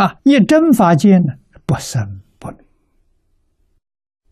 [0.00, 1.34] 啊，一真法界呢，
[1.66, 2.64] 不生不灭，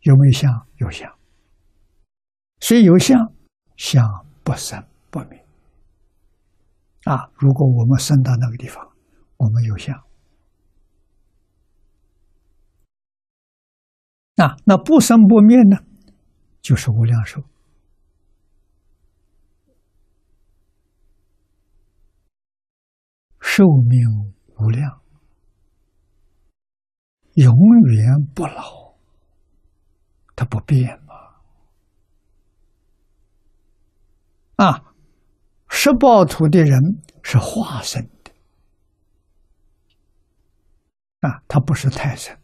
[0.01, 0.67] 有没有相？
[0.77, 1.15] 有相，
[2.61, 3.35] 所以有相，
[3.77, 4.03] 相
[4.43, 5.45] 不生不灭。
[7.05, 8.83] 啊，如果我们生到那个地方，
[9.37, 9.95] 我们有相，
[14.37, 15.77] 啊，那不生不灭呢，
[16.63, 17.43] 就是无量寿，
[23.39, 25.03] 寿命无量。
[27.39, 28.97] 永远不老，
[30.35, 31.15] 它不变嘛？
[34.57, 34.93] 啊，
[35.69, 38.33] 十报土的人是化身的，
[41.21, 42.37] 啊，他不是太神，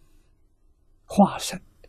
[1.06, 1.88] 化身的。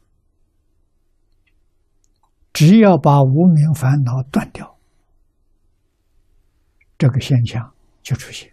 [2.53, 4.79] 只要把无名烦恼断掉，
[6.97, 8.51] 这个现象就出现，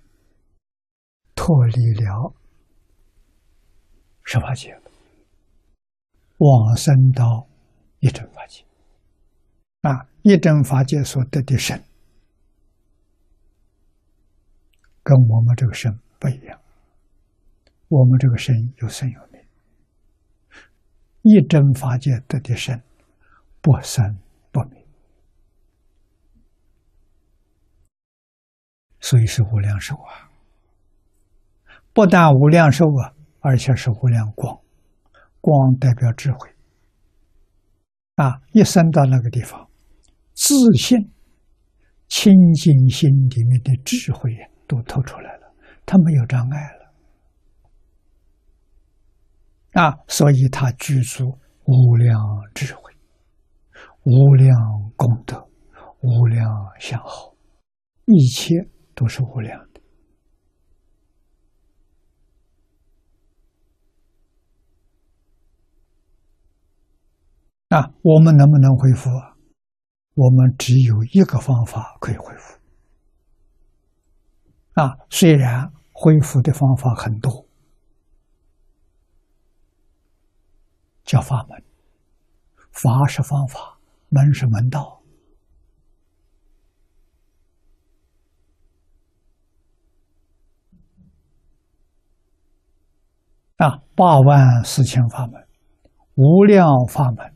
[1.34, 2.34] 脱离了。
[4.32, 4.74] 十法界
[6.38, 7.46] 往生到
[7.98, 8.64] 一真法界
[9.82, 11.84] 啊，一真法界所得的身，
[15.02, 16.58] 跟我们这个身不一样。
[17.88, 19.46] 我们这个身有生有灭，
[21.20, 22.82] 一真法界得的身
[23.60, 24.16] 不生
[24.50, 24.82] 不灭，
[28.98, 30.32] 所以是无量寿啊！
[31.92, 33.12] 不但无量寿啊！
[33.42, 34.56] 而且是无量光，
[35.40, 36.48] 光代表智慧
[38.14, 38.40] 啊！
[38.52, 39.68] 一生到那个地方，
[40.32, 41.10] 自信、
[42.08, 44.30] 清净心里面的智慧
[44.68, 45.52] 都透出来了，
[45.84, 46.70] 他没有障碍
[49.74, 49.98] 了啊！
[50.06, 52.16] 所以他具足无量
[52.54, 52.92] 智慧、
[54.04, 54.56] 无量
[54.94, 55.44] 功德、
[56.00, 56.48] 无量
[56.78, 57.34] 相好，
[58.04, 58.54] 一切
[58.94, 59.60] 都是无量。
[67.72, 69.08] 啊，我们能不能恢复？
[70.12, 72.58] 我们只有一个方法可以恢复。
[74.74, 77.46] 啊，虽然恢复的方法很多，
[81.02, 81.64] 叫法门，
[82.72, 83.78] 法是方法，
[84.10, 85.00] 门是门道。
[93.56, 95.48] 啊，八万四千法门，
[96.16, 97.31] 无量法门。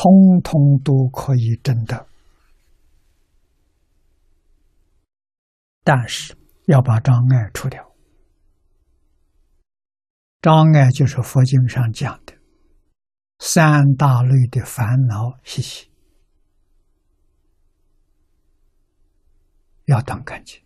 [0.00, 2.06] 通通都可以证得，
[5.82, 6.36] 但是
[6.66, 7.84] 要把障碍除掉。
[10.40, 12.32] 障碍就是佛经上讲的
[13.40, 15.90] 三大类的烦恼习气，
[19.86, 20.62] 要断干净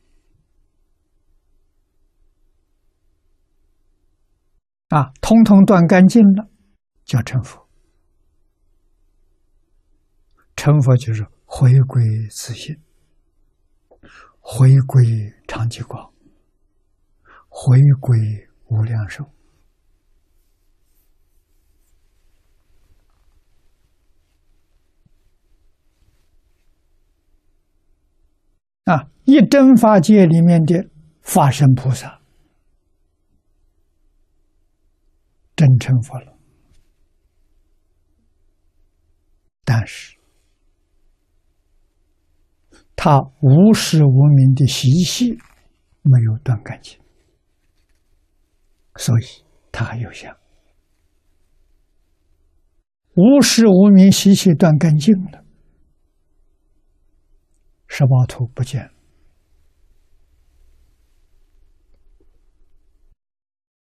[4.88, 5.10] 啊！
[5.22, 6.50] 通通断干净了，
[7.06, 7.61] 叫成佛。
[10.62, 12.80] 成佛就是回归自信，
[14.38, 15.02] 回归
[15.48, 16.14] 长寂光，
[17.48, 18.16] 回归
[18.68, 19.24] 无量寿。
[28.84, 30.88] 啊，一真法界里面的
[31.22, 32.20] 法身菩萨，
[35.56, 36.38] 真成佛了，
[39.64, 40.21] 但是。
[43.04, 45.36] 他无始无明的习气
[46.02, 47.00] 没有断干净，
[48.94, 49.24] 所以
[49.72, 50.32] 他还有相。
[53.16, 55.44] 无始无明习气断干净了，
[57.88, 58.92] 十八图不见了，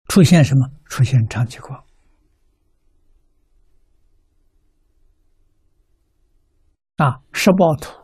[0.07, 0.69] 出现什么？
[0.85, 1.83] 出现长期光
[6.95, 8.00] 啊，十八图。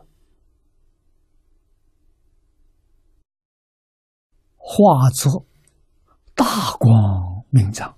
[4.70, 5.46] 化作
[6.34, 6.44] 大
[6.78, 7.96] 光明藏，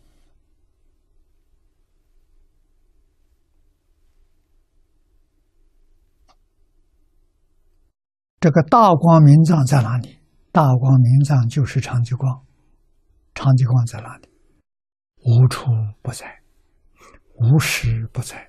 [8.38, 10.20] 这个大光明藏在哪里？
[10.52, 12.46] 大光明藏就是长吉光，
[13.34, 14.28] 长吉光在哪里？
[15.25, 16.40] 无处不在，
[17.34, 18.49] 无时不在，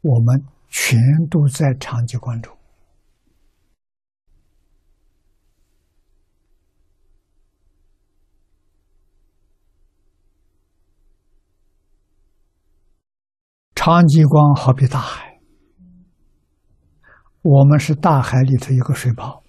[0.00, 0.98] 我们全
[1.30, 2.56] 都在长吉光中。
[13.84, 15.40] 长极光好比大海，
[17.42, 19.42] 我们是大海里头一个水泡，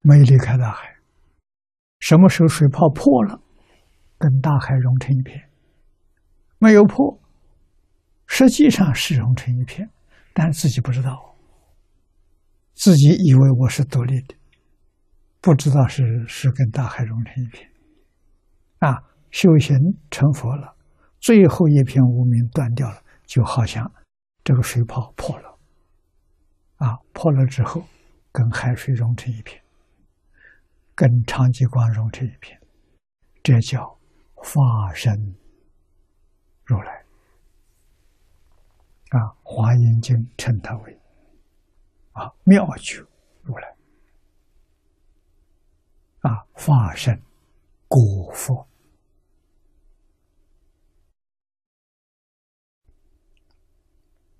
[0.00, 0.96] 没离开大海。
[2.00, 3.40] 什么时候水泡破了，
[4.18, 5.48] 跟大海融成一片？
[6.58, 7.20] 没有破，
[8.26, 9.88] 实际上是融成一片，
[10.34, 11.36] 但自己不知道，
[12.74, 14.34] 自己以为我是独立的，
[15.40, 17.70] 不知道是是跟大海融成一片。
[18.80, 19.76] 啊，修行
[20.10, 20.74] 成佛了，
[21.20, 23.90] 最后一片无名断掉了，就好像
[24.42, 25.58] 这个水泡破了，
[26.76, 27.82] 啊，破了之后，
[28.32, 29.62] 跟海水融成一片，
[30.94, 32.60] 跟长吉光融成一片，
[33.42, 33.98] 这叫
[34.34, 35.34] 化身。
[36.64, 37.04] 如来。
[39.10, 41.00] 啊，《华严经》称它为
[42.12, 43.02] 啊妙觉
[43.42, 43.74] 如来。
[46.20, 47.18] 啊，化身
[47.88, 47.98] 果
[48.34, 48.68] 佛，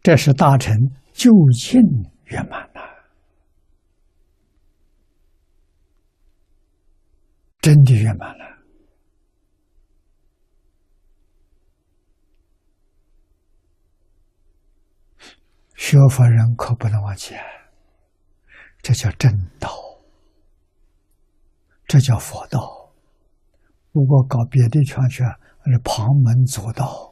[0.08, 0.74] 这是大乘
[1.12, 1.78] 究竟
[2.28, 2.80] 圆满了，
[7.60, 8.58] 真的圆满了。
[15.76, 17.34] 学佛人可不能忘记，
[18.80, 19.68] 这叫正道，
[21.86, 22.94] 这叫佛道。
[23.92, 25.26] 如果搞别的圈圈，
[25.66, 27.07] 那是旁门左道。